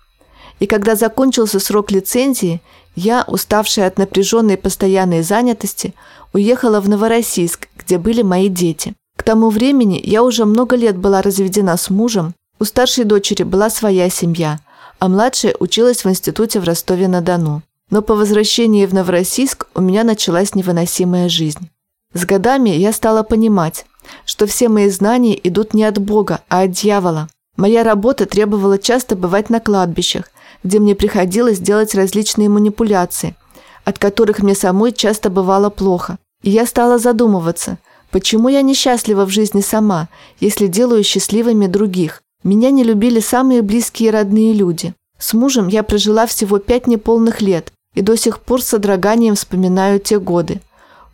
И 0.61 0.66
когда 0.66 0.94
закончился 0.94 1.61
срок 1.61 1.90
лицензии, 1.90 2.61
я, 2.94 3.25
уставшая 3.26 3.87
от 3.87 3.99
напряженной 3.99 4.56
постоянной 4.56 5.23
занятости, 5.23 5.94
уехала 6.32 6.80
в 6.80 6.88
Новороссийск, 6.88 7.68
где 7.78 7.99
были 7.99 8.23
мои 8.23 8.49
дети. 8.49 8.94
К 9.16 9.23
тому 9.23 9.50
времени 9.50 10.00
я 10.02 10.23
уже 10.23 10.44
много 10.44 10.76
лет 10.76 10.97
была 10.97 11.23
разведена 11.23 11.76
с 11.76 11.90
мужем, 11.90 12.35
у 12.59 12.64
старшей 12.64 13.04
дочери 13.04 13.42
была 13.42 13.71
своя 13.71 14.09
семья, 14.09 14.61
а 14.99 15.09
младшая 15.09 15.56
училась 15.59 16.04
в 16.04 16.09
институте 16.09 16.61
в 16.61 16.64
Ростове-на-Дону. 16.64 17.62
Но 17.90 18.02
по 18.02 18.14
возвращении 18.14 18.87
в 18.87 18.94
Новороссийск 18.94 19.66
у 19.75 19.80
меня 19.80 20.04
началась 20.04 20.54
невыносимая 20.54 21.28
жизнь. 21.28 21.68
С 22.14 22.25
годами 22.25 22.71
я 22.71 22.92
стала 22.92 23.23
понимать, 23.23 23.85
что 24.25 24.47
все 24.47 24.68
мои 24.68 24.88
знания 24.90 25.38
идут 25.42 25.75
не 25.75 25.85
от 25.85 25.99
Бога, 25.99 26.42
а 26.49 26.62
от 26.62 26.71
дьявола. 26.71 27.28
Моя 27.56 27.82
работа 27.82 28.26
требовала 28.26 28.78
часто 28.78 29.16
бывать 29.16 29.50
на 29.50 29.61
кладбищах, 29.61 30.30
где 30.62 30.78
мне 30.78 30.95
приходилось 30.95 31.59
делать 31.59 31.95
различные 31.95 32.49
манипуляции, 32.49 33.37
от 33.85 33.99
которых 33.99 34.40
мне 34.40 34.54
самой 34.54 34.92
часто 34.92 35.31
бывало 35.31 35.71
плохо. 35.71 36.19
И 36.42 36.50
я 36.50 36.66
стала 36.66 36.99
задумываться, 36.99 37.78
почему 38.11 38.49
я 38.49 38.62
несчастлива 38.62 39.25
в 39.25 39.31
жизни 39.31 39.61
сама, 39.61 40.09
если 40.40 40.66
делаю 40.66 41.04
счастливыми 41.04 41.66
других. 41.66 42.23
Меня 42.45 42.71
не 42.71 42.83
любили 42.83 43.21
самые 43.21 43.62
близкие 43.62 44.09
и 44.09 44.12
родные 44.12 44.52
люди. 44.52 44.95
С 45.19 45.35
мужем 45.35 45.69
я 45.69 45.83
прожила 45.85 46.26
всего 46.26 46.59
пять 46.59 46.87
неполных 46.87 47.40
лет 47.40 47.73
и 47.95 48.00
до 48.02 48.16
сих 48.16 48.40
пор 48.40 48.62
с 48.62 48.69
содроганием 48.69 49.35
вспоминаю 49.35 50.00
те 50.00 50.19
годы. 50.19 50.61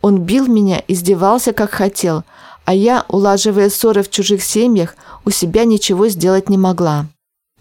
Он 0.01 0.19
бил 0.19 0.47
меня, 0.47 0.81
издевался 0.87 1.53
как 1.53 1.71
хотел, 1.71 2.23
а 2.65 2.73
я, 2.73 3.05
улаживая 3.09 3.69
ссоры 3.69 4.01
в 4.01 4.09
чужих 4.09 4.41
семьях, 4.41 4.95
у 5.25 5.29
себя 5.29 5.65
ничего 5.65 6.07
сделать 6.07 6.49
не 6.49 6.57
могла. 6.57 7.07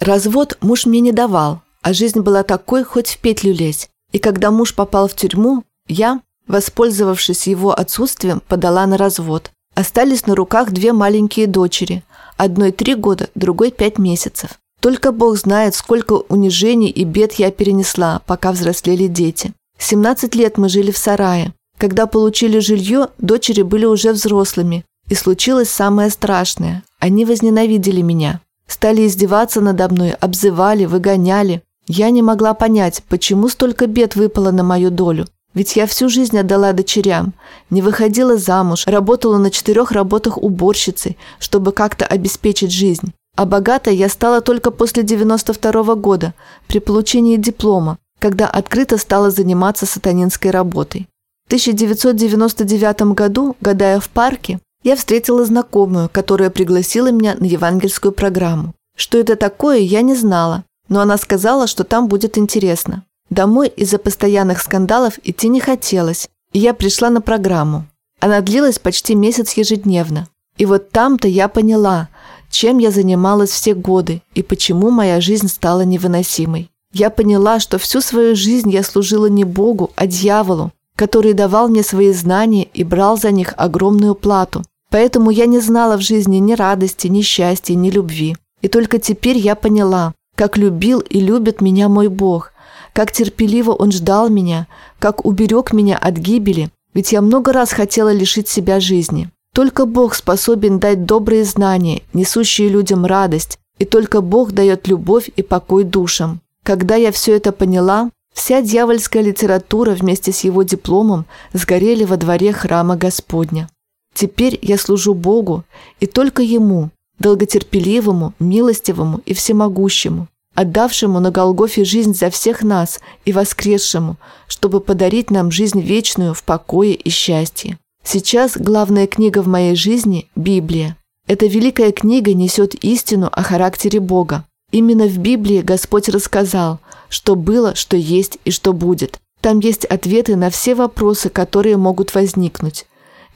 Развод 0.00 0.56
муж 0.60 0.86
мне 0.86 1.00
не 1.00 1.12
давал, 1.12 1.60
а 1.82 1.92
жизнь 1.92 2.20
была 2.20 2.42
такой, 2.42 2.84
хоть 2.84 3.08
в 3.08 3.18
петлю 3.18 3.52
лезь. 3.52 3.88
И 4.12 4.18
когда 4.18 4.50
муж 4.50 4.74
попал 4.74 5.08
в 5.08 5.14
тюрьму, 5.14 5.64
я, 5.86 6.20
воспользовавшись 6.46 7.46
его 7.46 7.72
отсутствием, 7.72 8.42
подала 8.46 8.86
на 8.86 8.96
развод. 8.96 9.50
Остались 9.74 10.26
на 10.26 10.34
руках 10.34 10.72
две 10.72 10.92
маленькие 10.92 11.46
дочери. 11.46 12.02
Одной 12.36 12.72
три 12.72 12.94
года, 12.94 13.28
другой 13.34 13.70
пять 13.70 13.98
месяцев. 13.98 14.58
Только 14.80 15.12
Бог 15.12 15.36
знает, 15.36 15.74
сколько 15.74 16.14
унижений 16.14 16.88
и 16.88 17.04
бед 17.04 17.34
я 17.34 17.50
перенесла, 17.50 18.22
пока 18.26 18.52
взрослели 18.52 19.06
дети. 19.06 19.52
17 19.78 20.34
лет 20.34 20.58
мы 20.58 20.68
жили 20.68 20.90
в 20.90 20.98
сарае. 20.98 21.52
Когда 21.78 22.06
получили 22.06 22.58
жилье, 22.58 23.08
дочери 23.18 23.62
были 23.62 23.84
уже 23.84 24.12
взрослыми. 24.12 24.84
И 25.08 25.14
случилось 25.14 25.70
самое 25.70 26.10
страшное. 26.10 26.82
Они 26.98 27.24
возненавидели 27.24 28.02
меня. 28.02 28.40
Стали 28.66 29.06
издеваться 29.06 29.60
надо 29.60 29.88
мной, 29.88 30.12
обзывали, 30.12 30.84
выгоняли. 30.84 31.62
Я 31.88 32.10
не 32.10 32.20
могла 32.20 32.52
понять, 32.52 33.02
почему 33.08 33.48
столько 33.48 33.86
бед 33.86 34.14
выпало 34.14 34.50
на 34.50 34.62
мою 34.62 34.90
долю. 34.90 35.26
Ведь 35.54 35.74
я 35.74 35.86
всю 35.86 36.10
жизнь 36.10 36.38
отдала 36.38 36.74
дочерям, 36.74 37.32
не 37.70 37.80
выходила 37.80 38.36
замуж, 38.36 38.86
работала 38.86 39.38
на 39.38 39.50
четырех 39.50 39.90
работах 39.92 40.36
уборщицей, 40.36 41.16
чтобы 41.38 41.72
как-то 41.72 42.04
обеспечить 42.04 42.70
жизнь. 42.72 43.14
А 43.36 43.46
богатой 43.46 43.96
я 43.96 44.10
стала 44.10 44.42
только 44.42 44.70
после 44.70 45.02
92 45.02 45.82
-го 45.82 45.96
года, 45.96 46.34
при 46.66 46.78
получении 46.78 47.36
диплома, 47.36 47.96
когда 48.18 48.46
открыто 48.46 48.98
стала 48.98 49.30
заниматься 49.30 49.86
сатанинской 49.86 50.50
работой. 50.50 51.08
В 51.46 51.48
1999 51.48 53.14
году, 53.14 53.56
гадая 53.62 53.98
в 53.98 54.10
парке, 54.10 54.60
я 54.84 54.94
встретила 54.94 55.44
знакомую, 55.46 56.10
которая 56.12 56.50
пригласила 56.50 57.10
меня 57.10 57.34
на 57.38 57.46
евангельскую 57.46 58.12
программу. 58.12 58.74
Что 58.94 59.16
это 59.16 59.36
такое, 59.36 59.78
я 59.78 60.02
не 60.02 60.14
знала, 60.14 60.64
но 60.88 61.00
она 61.00 61.16
сказала, 61.16 61.66
что 61.66 61.84
там 61.84 62.08
будет 62.08 62.38
интересно. 62.38 63.04
Домой 63.30 63.68
из-за 63.68 63.98
постоянных 63.98 64.60
скандалов 64.60 65.18
идти 65.22 65.48
не 65.48 65.60
хотелось, 65.60 66.28
и 66.52 66.58
я 66.58 66.72
пришла 66.74 67.10
на 67.10 67.20
программу. 67.20 67.86
Она 68.20 68.40
длилась 68.40 68.78
почти 68.78 69.14
месяц 69.14 69.52
ежедневно. 69.52 70.28
И 70.56 70.66
вот 70.66 70.90
там-то 70.90 71.28
я 71.28 71.48
поняла, 71.48 72.08
чем 72.50 72.78
я 72.78 72.90
занималась 72.90 73.50
все 73.50 73.74
годы 73.74 74.22
и 74.34 74.42
почему 74.42 74.90
моя 74.90 75.20
жизнь 75.20 75.48
стала 75.48 75.82
невыносимой. 75.82 76.70
Я 76.92 77.10
поняла, 77.10 77.60
что 77.60 77.78
всю 77.78 78.00
свою 78.00 78.34
жизнь 78.34 78.70
я 78.70 78.82
служила 78.82 79.26
не 79.26 79.44
Богу, 79.44 79.92
а 79.94 80.06
дьяволу, 80.06 80.72
который 80.96 81.34
давал 81.34 81.68
мне 81.68 81.82
свои 81.82 82.12
знания 82.12 82.64
и 82.64 82.82
брал 82.82 83.18
за 83.18 83.30
них 83.30 83.52
огромную 83.56 84.14
плату. 84.14 84.64
Поэтому 84.90 85.30
я 85.30 85.46
не 85.46 85.60
знала 85.60 85.98
в 85.98 86.00
жизни 86.00 86.38
ни 86.38 86.54
радости, 86.54 87.08
ни 87.08 87.20
счастья, 87.20 87.74
ни 87.74 87.90
любви. 87.90 88.36
И 88.62 88.68
только 88.68 88.98
теперь 88.98 89.36
я 89.36 89.54
поняла, 89.54 90.14
как 90.38 90.56
любил 90.56 91.00
и 91.00 91.18
любит 91.18 91.60
меня 91.60 91.88
мой 91.88 92.06
Бог, 92.06 92.52
как 92.92 93.10
терпеливо 93.10 93.72
Он 93.72 93.90
ждал 93.90 94.28
меня, 94.28 94.68
как 95.00 95.26
уберег 95.26 95.72
меня 95.72 95.98
от 95.98 96.16
гибели, 96.16 96.70
ведь 96.94 97.10
я 97.10 97.22
много 97.22 97.52
раз 97.52 97.72
хотела 97.72 98.12
лишить 98.12 98.46
себя 98.46 98.78
жизни. 98.78 99.30
Только 99.52 99.84
Бог 99.84 100.14
способен 100.14 100.78
дать 100.78 101.04
добрые 101.06 101.42
знания, 101.42 102.02
несущие 102.12 102.68
людям 102.68 103.04
радость, 103.04 103.58
и 103.80 103.84
только 103.84 104.20
Бог 104.20 104.52
дает 104.52 104.86
любовь 104.86 105.28
и 105.34 105.42
покой 105.42 105.82
душам. 105.82 106.40
Когда 106.62 106.94
я 106.94 107.10
все 107.10 107.34
это 107.36 107.50
поняла, 107.50 108.08
вся 108.32 108.62
дьявольская 108.62 109.24
литература 109.24 109.90
вместе 109.90 110.30
с 110.30 110.44
его 110.44 110.62
дипломом 110.62 111.26
сгорели 111.52 112.04
во 112.04 112.16
дворе 112.16 112.52
храма 112.52 112.96
Господня. 112.96 113.68
Теперь 114.14 114.56
я 114.62 114.78
служу 114.78 115.14
Богу 115.14 115.64
и 115.98 116.06
только 116.06 116.42
Ему, 116.42 116.90
долготерпеливому, 117.18 118.34
милостивому 118.38 119.20
и 119.26 119.34
всемогущему, 119.34 120.28
отдавшему 120.54 121.20
на 121.20 121.30
Голгофе 121.30 121.84
жизнь 121.84 122.14
за 122.14 122.30
всех 122.30 122.62
нас 122.62 123.00
и 123.24 123.32
воскресшему, 123.32 124.16
чтобы 124.46 124.80
подарить 124.80 125.30
нам 125.30 125.50
жизнь 125.50 125.80
вечную 125.80 126.34
в 126.34 126.42
покое 126.42 126.94
и 126.94 127.10
счастье. 127.10 127.78
Сейчас 128.04 128.56
главная 128.56 129.06
книга 129.06 129.42
в 129.42 129.48
моей 129.48 129.74
жизни– 129.74 130.28
Библия. 130.36 130.96
Эта 131.26 131.46
великая 131.46 131.92
книга 131.92 132.32
несет 132.32 132.74
истину 132.82 133.28
о 133.30 133.42
характере 133.42 134.00
Бога. 134.00 134.44
Именно 134.72 135.06
в 135.06 135.18
Библии 135.18 135.60
Господь 135.60 136.08
рассказал, 136.08 136.78
что 137.08 137.36
было, 137.36 137.74
что 137.74 137.96
есть 137.96 138.38
и 138.44 138.50
что 138.50 138.72
будет. 138.72 139.18
Там 139.40 139.60
есть 139.60 139.84
ответы 139.84 140.36
на 140.36 140.50
все 140.50 140.74
вопросы, 140.74 141.28
которые 141.28 141.76
могут 141.76 142.14
возникнуть. 142.14 142.86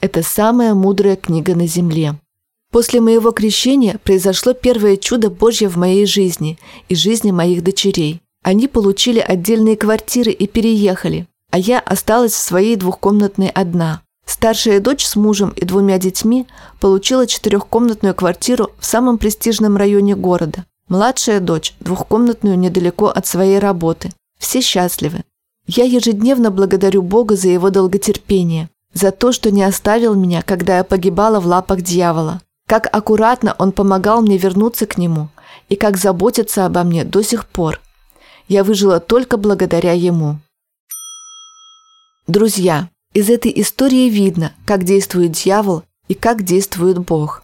Это 0.01 0.21
самая 0.21 0.73
мудрая 0.73 1.15
книга 1.15 1.55
на 1.55 1.65
земле. 1.65 2.15
После 2.73 3.01
моего 3.01 3.31
крещения 3.31 3.99
произошло 4.03 4.53
первое 4.53 4.97
чудо 4.97 5.29
Божье 5.29 5.69
в 5.69 5.77
моей 5.77 6.07
жизни 6.07 6.57
и 6.89 6.95
жизни 6.95 7.29
моих 7.29 7.63
дочерей. 7.63 8.19
Они 8.43 8.67
получили 8.67 9.19
отдельные 9.19 9.77
квартиры 9.77 10.31
и 10.31 10.47
переехали, 10.47 11.27
а 11.51 11.59
я 11.59 11.79
осталась 11.79 12.33
в 12.33 12.41
своей 12.41 12.75
двухкомнатной 12.75 13.49
одна. 13.49 14.01
Старшая 14.25 14.79
дочь 14.79 15.05
с 15.05 15.15
мужем 15.15 15.53
и 15.55 15.65
двумя 15.65 15.99
детьми 15.99 16.47
получила 16.81 17.27
четырехкомнатную 17.27 18.15
квартиру 18.15 18.71
в 18.79 18.85
самом 18.87 19.19
престижном 19.19 19.77
районе 19.77 20.15
города. 20.15 20.65
Младшая 20.89 21.41
дочь– 21.41 21.75
двухкомнатную 21.79 22.57
недалеко 22.57 23.05
от 23.05 23.27
своей 23.27 23.59
работы. 23.59 24.09
Все 24.39 24.61
счастливы. 24.61 25.23
Я 25.67 25.83
ежедневно 25.83 26.49
благодарю 26.49 27.03
Бога 27.03 27.35
за 27.35 27.49
его 27.49 27.69
долготерпение, 27.69 28.71
за 28.95 29.11
то, 29.11 29.31
что 29.31 29.51
не 29.51 29.61
оставил 29.61 30.15
меня, 30.15 30.41
когда 30.41 30.77
я 30.77 30.83
погибала 30.83 31.39
в 31.39 31.45
лапах 31.45 31.83
дьявола. 31.83 32.41
Как 32.73 32.89
аккуратно 32.91 33.55
он 33.59 33.71
помогал 33.71 34.23
мне 34.23 34.35
вернуться 34.35 34.87
к 34.87 34.97
нему, 34.97 35.29
и 35.69 35.75
как 35.75 35.95
заботится 35.95 36.65
обо 36.65 36.81
мне 36.81 37.03
до 37.03 37.21
сих 37.21 37.45
пор. 37.45 37.79
Я 38.47 38.63
выжила 38.63 38.99
только 38.99 39.37
благодаря 39.37 39.91
ему. 39.91 40.39
Друзья, 42.25 42.89
из 43.13 43.29
этой 43.29 43.53
истории 43.61 44.09
видно, 44.09 44.53
как 44.65 44.85
действует 44.85 45.33
дьявол 45.33 45.83
и 46.07 46.15
как 46.15 46.41
действует 46.41 46.97
Бог. 46.97 47.43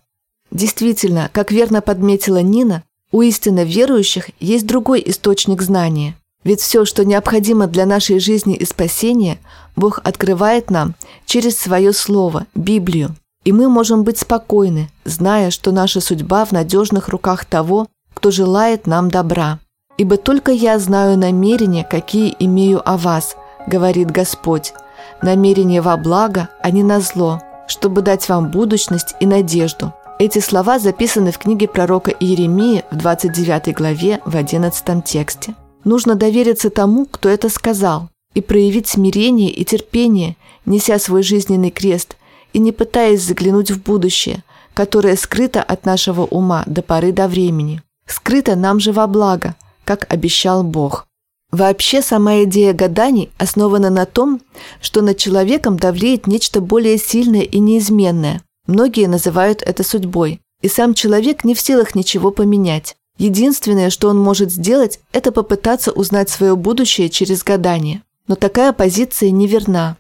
Действительно, 0.50 1.30
как 1.32 1.52
верно 1.52 1.82
подметила 1.82 2.42
Нина, 2.42 2.82
у 3.12 3.22
истинно 3.22 3.64
верующих 3.64 4.32
есть 4.40 4.66
другой 4.66 5.04
источник 5.06 5.62
знания. 5.62 6.16
Ведь 6.44 6.62
все, 6.62 6.86
что 6.86 7.06
необходимо 7.06 7.68
для 7.68 7.86
нашей 7.86 8.18
жизни 8.18 8.56
и 8.56 8.66
спасения, 8.66 9.38
Бог 9.76 10.00
открывает 10.04 10.72
нам 10.72 10.96
через 11.28 11.56
свое 11.56 11.94
Слово, 11.94 12.48
Библию. 12.56 13.16
И 13.46 13.52
мы 13.52 13.70
можем 13.70 14.04
быть 14.04 14.18
спокойны, 14.18 14.90
зная, 15.06 15.50
что 15.50 15.72
наша 15.72 16.02
судьба 16.02 16.46
в 16.46 16.52
надежных 16.52 17.10
руках 17.10 17.46
того, 17.46 17.88
кто 18.14 18.32
желает 18.32 18.86
нам 18.86 19.10
добра. 19.10 19.60
«Ибо 19.98 20.18
только 20.18 20.52
я 20.52 20.80
знаю 20.80 21.18
намерения, 21.18 21.84
какие 21.84 22.36
имею 22.40 22.82
о 22.88 22.98
вас»,— 22.98 23.36
говорит 23.68 24.12
Господь, 24.12 24.74
«намерения 25.22 25.82
во 25.82 25.98
благо, 25.98 26.50
а 26.62 26.72
не 26.72 26.84
на 26.84 27.02
зло, 27.02 27.42
чтобы 27.68 28.02
дать 28.02 28.28
вам 28.30 28.50
будущность 28.52 29.16
и 29.20 29.26
надежду». 29.26 29.94
Эти 30.20 30.40
слова 30.40 30.80
записаны 30.80 31.32
в 31.32 31.38
книге 31.38 31.70
пророка 31.70 32.12
Иеремии 32.12 32.84
в 32.92 32.98
29 32.98 33.74
главе 33.74 34.20
в 34.26 34.36
11 34.36 35.04
тексте. 35.06 35.56
Нужно 35.86 36.16
довериться 36.16 36.70
тому, 36.70 37.06
кто 37.06 37.30
это 37.30 37.48
сказал, 37.48 38.10
и 38.34 38.42
проявить 38.42 38.88
смирение 38.88 39.50
и 39.50 39.64
терпение, 39.64 40.36
неся 40.66 41.00
свой 41.00 41.24
жизненный 41.24 41.72
крест 41.72 42.18
и 42.54 42.60
не 42.60 42.72
пытаясь 42.72 43.24
заглянуть 43.24 43.72
в 43.72 43.82
будущее, 43.82 44.44
которое 44.74 45.16
скрыто 45.16 45.62
от 45.62 45.86
нашего 45.86 46.22
ума 46.22 46.64
до 46.66 46.82
поры 46.82 47.12
до 47.12 47.28
времени. 47.28 47.82
Скрыто 48.08 48.56
нам 48.56 48.80
же 48.80 48.92
во 48.92 49.08
благо, 49.08 49.56
как 49.84 50.12
обещал 50.12 50.64
Бог. 50.64 51.06
Вообще 51.52 52.02
сама 52.02 52.44
идея 52.44 52.74
гаданий 52.74 53.32
основана 53.38 53.90
на 53.90 54.06
том, 54.06 54.42
что 54.82 55.02
над 55.02 55.18
человеком 55.18 55.78
давлеет 55.78 56.28
нечто 56.28 56.62
более 56.62 56.98
сильное 56.98 57.42
и 57.42 57.60
неизменное. 57.60 58.42
Многие 58.68 59.08
называют 59.08 59.64
это 59.64 59.84
судьбой. 59.84 60.42
И 60.62 60.68
сам 60.68 60.94
человек 60.94 61.44
не 61.44 61.56
в 61.56 61.62
силах 61.62 61.96
ничего 61.96 62.32
поменять. 62.32 62.96
Единственное, 63.18 63.90
что 63.90 64.10
он 64.10 64.20
может 64.20 64.52
сделать, 64.52 65.00
это 65.12 65.32
попытаться 65.32 65.92
узнать 65.92 66.30
свое 66.30 66.56
будущее 66.56 67.10
через 67.10 67.44
гадание. 67.44 68.04
Но 68.28 68.36
такая 68.36 68.72
позиция 68.72 69.32
неверна. 69.32 69.98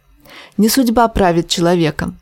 Не 0.57 0.69
судьба 0.69 1.07
правит 1.07 1.47
человеком. 1.47 2.19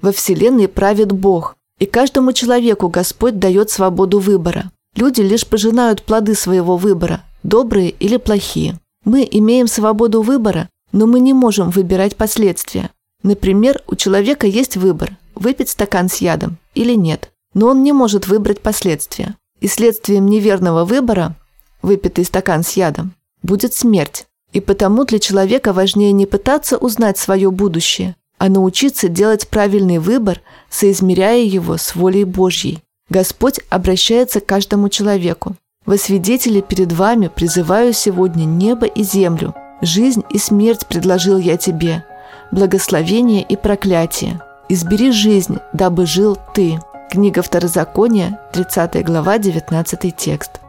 Во 0.00 0.12
Вселенной 0.12 0.68
правит 0.68 1.12
Бог, 1.12 1.56
и 1.78 1.86
каждому 1.86 2.32
человеку 2.32 2.88
Господь 2.88 3.38
дает 3.38 3.70
свободу 3.70 4.18
выбора. 4.20 4.70
Люди 4.96 5.20
лишь 5.20 5.46
пожинают 5.46 6.02
плоды 6.02 6.34
своего 6.34 6.76
выбора, 6.76 7.24
добрые 7.42 7.90
или 7.90 8.16
плохие. 8.16 8.78
Мы 9.04 9.26
имеем 9.30 9.66
свободу 9.66 10.22
выбора, 10.22 10.68
но 10.92 11.06
мы 11.06 11.20
не 11.20 11.32
можем 11.32 11.70
выбирать 11.70 12.16
последствия. 12.16 12.90
Например, 13.22 13.82
у 13.86 13.96
человека 13.96 14.46
есть 14.46 14.76
выбор– 14.76 15.16
выпить 15.34 15.68
стакан 15.68 16.08
с 16.08 16.16
ядом 16.16 16.58
или 16.74 16.94
нет, 16.94 17.30
но 17.54 17.68
он 17.68 17.82
не 17.82 17.92
может 17.92 18.26
выбрать 18.26 18.60
последствия. 18.60 19.36
И 19.60 19.66
следствием 19.66 20.26
неверного 20.26 20.84
выбора, 20.84 21.34
выпитый 21.82 22.24
стакан 22.24 22.62
с 22.62 22.72
ядом, 22.72 23.14
будет 23.42 23.74
смерть. 23.74 24.26
И 24.52 24.60
потому 24.60 25.04
для 25.04 25.18
человека 25.18 25.72
важнее 25.72 26.12
не 26.12 26.26
пытаться 26.26 26.76
узнать 26.78 27.18
свое 27.18 27.50
будущее, 27.50 28.16
а 28.38 28.48
научиться 28.48 29.08
делать 29.08 29.48
правильный 29.48 29.98
выбор, 29.98 30.40
соизмеряя 30.70 31.42
его 31.42 31.76
с 31.76 31.94
волей 31.94 32.24
Божьей. 32.24 32.82
Господь 33.10 33.60
обращается 33.70 34.40
к 34.40 34.46
каждому 34.46 34.88
человеку. 34.88 35.56
Во 35.86 35.96
свидетели 35.96 36.60
перед 36.60 36.92
вами 36.92 37.28
призываю 37.34 37.92
сегодня 37.92 38.44
небо 38.44 38.86
и 38.86 39.02
землю. 39.02 39.54
Жизнь 39.80 40.22
и 40.30 40.38
смерть 40.38 40.86
предложил 40.86 41.38
я 41.38 41.56
тебе, 41.56 42.04
благословение 42.50 43.42
и 43.42 43.56
проклятие. 43.56 44.40
Избери 44.68 45.12
жизнь, 45.12 45.58
дабы 45.72 46.04
жил 46.04 46.36
ты. 46.54 46.78
Книга 47.10 47.40
Второзакония, 47.40 48.38
30 48.52 49.02
глава, 49.04 49.38
19 49.38 50.14
текст. 50.14 50.60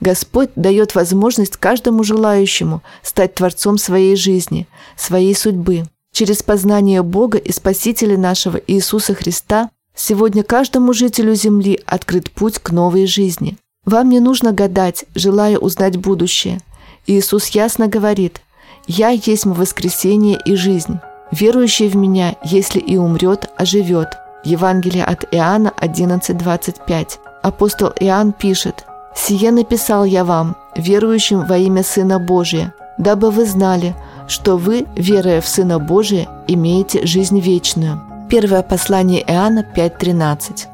Господь 0.00 0.50
дает 0.54 0.94
возможность 0.94 1.56
каждому 1.56 2.04
желающему 2.04 2.82
стать 3.02 3.34
творцом 3.34 3.78
своей 3.78 4.14
жизни, 4.14 4.68
своей 4.96 5.34
судьбы. 5.34 5.84
Через 6.18 6.42
познание 6.42 7.04
Бога 7.04 7.38
и 7.38 7.52
Спасителя 7.52 8.18
нашего 8.18 8.56
Иисуса 8.66 9.14
Христа 9.14 9.70
сегодня 9.94 10.42
каждому 10.42 10.92
жителю 10.92 11.36
Земли 11.36 11.80
открыт 11.86 12.32
путь 12.32 12.58
к 12.58 12.72
новой 12.72 13.06
жизни. 13.06 13.56
Вам 13.84 14.08
не 14.08 14.18
нужно 14.18 14.50
гадать, 14.50 15.04
желая 15.14 15.58
узнать 15.58 15.96
будущее. 15.96 16.58
Иисус 17.06 17.46
ясно 17.50 17.86
говорит 17.86 18.42
«Я 18.88 19.10
есть 19.10 19.46
воскресение 19.46 20.40
и 20.44 20.56
жизнь. 20.56 20.98
Верующий 21.30 21.88
в 21.88 21.94
Меня, 21.94 22.34
если 22.42 22.80
и 22.80 22.96
умрет, 22.96 23.48
оживет». 23.56 24.08
Евангелие 24.42 25.04
от 25.04 25.24
Иоанна 25.32 25.72
11.25. 25.80 27.18
Апостол 27.44 27.92
Иоанн 28.00 28.32
пишет, 28.32 28.84
«Сие 29.14 29.52
написал 29.52 30.04
я 30.04 30.24
вам, 30.24 30.56
верующим 30.74 31.46
во 31.46 31.58
имя 31.58 31.84
Сына 31.84 32.18
Божия, 32.18 32.74
дабы 32.98 33.30
вы 33.30 33.46
знали, 33.46 33.94
что 34.28 34.56
вы, 34.56 34.86
веруя 34.94 35.40
в 35.40 35.48
Сына 35.48 35.78
Божия, 35.78 36.28
имеете 36.46 37.04
жизнь 37.06 37.40
вечную». 37.40 38.00
Первое 38.30 38.62
послание 38.62 39.22
Иоанна 39.22 39.66
5.13. 39.74 40.66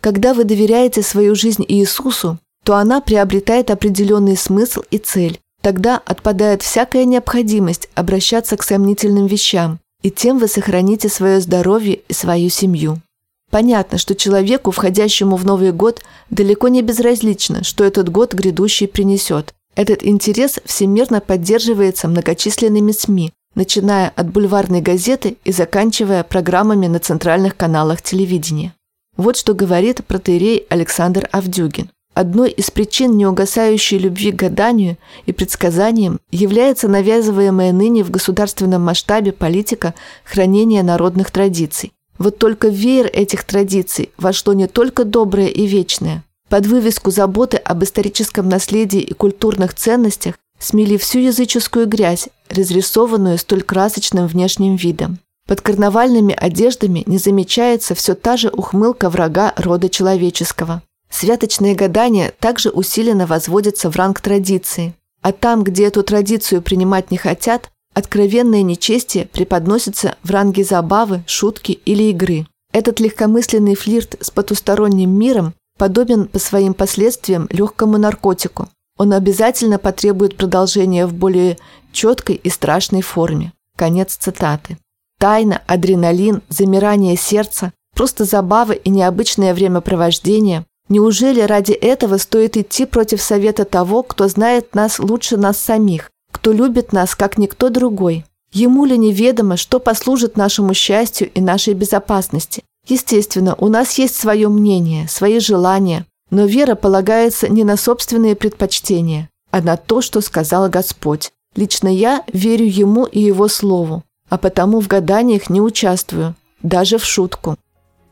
Когда 0.00 0.32
вы 0.32 0.44
доверяете 0.44 1.02
свою 1.02 1.34
жизнь 1.34 1.64
Иисусу, 1.68 2.38
то 2.64 2.76
она 2.76 3.00
приобретает 3.00 3.70
определенный 3.70 4.36
смысл 4.36 4.82
и 4.90 4.98
цель. 4.98 5.38
Тогда 5.60 6.00
отпадает 6.04 6.62
всякая 6.62 7.04
необходимость 7.04 7.88
обращаться 7.94 8.56
к 8.56 8.62
сомнительным 8.62 9.26
вещам, 9.26 9.80
и 10.02 10.10
тем 10.10 10.38
вы 10.38 10.48
сохраните 10.48 11.08
свое 11.08 11.40
здоровье 11.40 12.00
и 12.08 12.12
свою 12.12 12.48
семью. 12.48 13.02
Понятно, 13.50 13.98
что 13.98 14.14
человеку, 14.14 14.70
входящему 14.70 15.36
в 15.36 15.44
Новый 15.44 15.72
год, 15.72 16.02
далеко 16.30 16.68
не 16.68 16.82
безразлично, 16.82 17.64
что 17.64 17.84
этот 17.84 18.08
год 18.10 18.34
грядущий 18.34 18.86
принесет. 18.86 19.54
Этот 19.78 20.04
интерес 20.04 20.58
всемирно 20.64 21.20
поддерживается 21.20 22.08
многочисленными 22.08 22.90
СМИ, 22.90 23.32
начиная 23.54 24.08
от 24.08 24.28
бульварной 24.28 24.80
газеты 24.80 25.36
и 25.44 25.52
заканчивая 25.52 26.24
программами 26.24 26.88
на 26.88 26.98
центральных 26.98 27.56
каналах 27.56 28.02
телевидения. 28.02 28.74
Вот 29.16 29.36
что 29.36 29.54
говорит 29.54 30.04
протеерей 30.04 30.66
Александр 30.68 31.28
Авдюгин. 31.30 31.90
Одной 32.12 32.50
из 32.50 32.72
причин 32.72 33.16
неугасающей 33.16 33.98
любви 33.98 34.32
к 34.32 34.34
гаданию 34.34 34.96
и 35.26 35.32
предсказаниям 35.32 36.18
является 36.32 36.88
навязываемая 36.88 37.70
ныне 37.70 38.02
в 38.02 38.10
государственном 38.10 38.82
масштабе 38.82 39.30
политика 39.30 39.94
хранения 40.24 40.82
народных 40.82 41.30
традиций. 41.30 41.92
Вот 42.18 42.38
только 42.38 42.68
в 42.68 42.74
веер 42.74 43.06
этих 43.12 43.44
традиций 43.44 44.10
вошло 44.18 44.54
не 44.54 44.66
только 44.66 45.04
доброе 45.04 45.46
и 45.46 45.68
вечное. 45.68 46.24
Под 46.48 46.66
вывеску 46.66 47.10
заботы 47.10 47.58
об 47.58 47.84
историческом 47.84 48.48
наследии 48.48 49.00
и 49.00 49.12
культурных 49.12 49.74
ценностях 49.74 50.36
смели 50.58 50.96
всю 50.96 51.18
языческую 51.18 51.86
грязь, 51.86 52.28
разрисованную 52.48 53.38
столь 53.38 53.62
красочным 53.62 54.26
внешним 54.26 54.76
видом. 54.76 55.18
Под 55.46 55.60
карнавальными 55.60 56.34
одеждами 56.34 57.02
не 57.06 57.18
замечается 57.18 57.94
все 57.94 58.14
та 58.14 58.36
же 58.36 58.48
ухмылка 58.48 59.08
врага 59.10 59.52
рода 59.56 59.88
человеческого. 59.88 60.82
Святочные 61.10 61.74
гадания 61.74 62.32
также 62.38 62.70
усиленно 62.70 63.26
возводятся 63.26 63.90
в 63.90 63.96
ранг 63.96 64.20
традиции. 64.20 64.94
А 65.22 65.32
там, 65.32 65.64
где 65.64 65.86
эту 65.86 66.02
традицию 66.02 66.62
принимать 66.62 67.10
не 67.10 67.16
хотят, 67.16 67.70
откровенное 67.94 68.62
нечестие 68.62 69.26
преподносится 69.26 70.16
в 70.22 70.30
ранге 70.30 70.64
забавы, 70.64 71.22
шутки 71.26 71.72
или 71.72 72.04
игры. 72.04 72.46
Этот 72.72 73.00
легкомысленный 73.00 73.74
флирт 73.74 74.16
с 74.20 74.30
потусторонним 74.30 75.18
миром 75.18 75.54
подобен 75.78 76.26
по 76.26 76.38
своим 76.38 76.74
последствиям 76.74 77.48
легкому 77.50 77.96
наркотику. 77.96 78.68
Он 78.98 79.12
обязательно 79.12 79.78
потребует 79.78 80.36
продолжения 80.36 81.06
в 81.06 81.14
более 81.14 81.56
четкой 81.92 82.34
и 82.34 82.50
страшной 82.50 83.00
форме. 83.00 83.52
Конец 83.76 84.16
цитаты. 84.16 84.76
Тайна, 85.18 85.62
адреналин, 85.66 86.42
замирание 86.48 87.16
сердца, 87.16 87.72
просто 87.94 88.24
забава 88.24 88.72
и 88.72 88.90
необычное 88.90 89.54
времяпровождение 89.54 90.64
Неужели 90.88 91.42
ради 91.42 91.72
этого 91.72 92.16
стоит 92.16 92.56
идти 92.56 92.86
против 92.86 93.20
совета 93.20 93.64
того, 93.64 94.02
кто 94.02 94.26
знает 94.26 94.74
нас 94.74 94.98
лучше 94.98 95.36
нас 95.36 95.58
самих, 95.58 96.10
кто 96.32 96.52
любит 96.52 96.92
нас, 96.92 97.14
как 97.14 97.36
никто 97.36 97.68
другой? 97.68 98.24
Ему 98.52 98.86
ли 98.86 98.96
неведомо, 98.96 99.58
что 99.58 99.80
послужит 99.80 100.38
нашему 100.38 100.72
счастью 100.72 101.30
и 101.30 101.42
нашей 101.42 101.74
безопасности? 101.74 102.62
Естественно, 102.88 103.54
у 103.58 103.68
нас 103.68 103.98
есть 103.98 104.16
свое 104.16 104.48
мнение, 104.48 105.06
свои 105.08 105.40
желания, 105.40 106.06
но 106.30 106.46
вера 106.46 106.74
полагается 106.74 107.48
не 107.48 107.62
на 107.62 107.76
собственные 107.76 108.34
предпочтения, 108.34 109.28
а 109.50 109.60
на 109.60 109.76
то, 109.76 110.00
что 110.00 110.22
сказал 110.22 110.68
Господь. 110.70 111.30
Лично 111.54 111.88
я 111.88 112.24
верю 112.32 112.66
Ему 112.66 113.04
и 113.04 113.20
Его 113.20 113.48
Слову, 113.48 114.04
а 114.30 114.38
потому 114.38 114.80
в 114.80 114.88
гаданиях 114.88 115.50
не 115.50 115.60
участвую, 115.60 116.34
даже 116.62 116.98
в 116.98 117.04
шутку. 117.04 117.56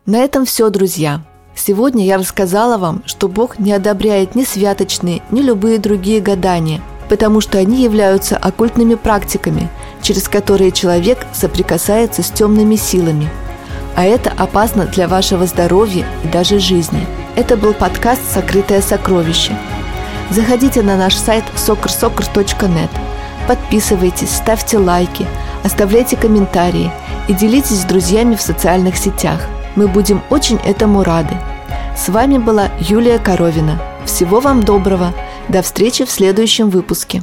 На 0.05 0.19
этом 0.19 0.45
все, 0.45 0.69
друзья. 0.69 1.25
Сегодня 1.55 2.05
я 2.05 2.19
рассказала 2.19 2.77
вам, 2.77 3.03
что 3.07 3.29
Бог 3.29 3.59
не 3.59 3.73
одобряет 3.73 4.35
ни 4.35 4.45
святочные, 4.45 5.23
ни 5.31 5.41
любые 5.41 5.79
другие 5.79 6.21
гадания, 6.21 6.83
потому 7.09 7.41
что 7.41 7.57
они 7.57 7.83
являются 7.83 8.37
оккультными 8.37 8.95
практиками, 8.95 9.71
через 10.03 10.29
которые 10.29 10.71
человек 10.71 11.27
соприкасается 11.33 12.23
с 12.23 12.31
темными 12.31 12.77
силами. 12.77 13.31
А 13.97 14.05
это 14.05 14.31
опасно 14.37 14.87
для 14.87 15.09
вашего 15.09 15.47
здоровья 15.47 16.07
и 16.23 16.29
даже 16.29 16.59
жизни. 16.59 17.07
Это 17.35 17.57
был 17.57 17.75
подкаст 17.75 18.23
«Сокрытое 18.33 18.81
сокровище». 18.81 19.57
Заходите 20.31 20.83
на 20.83 20.97
наш 20.97 21.15
сайт 21.15 21.45
soccer.net, 21.57 22.91
подписывайтесь, 23.49 24.31
ставьте 24.31 24.79
лайки, 24.79 25.27
оставляйте 25.65 26.17
комментарии 26.17 26.91
и 27.29 27.33
делитесь 27.33 27.81
с 27.81 27.85
друзьями 27.85 28.35
в 28.37 28.43
социальных 28.43 28.97
сетях– 28.97 29.41
мы 29.77 29.89
будем 29.89 30.23
очень 30.31 30.57
этому 30.57 31.05
рады. 31.05 31.37
С 31.97 32.09
вами 32.09 32.39
была 32.39 32.71
Юлия 32.81 33.19
Коровина. 33.19 33.79
Всего 34.05 34.41
вам 34.41 34.65
доброго. 34.65 35.13
До 35.49 35.63
встречи 35.63 36.05
в 36.05 36.11
следующем 36.11 36.71
выпуске. 36.71 37.23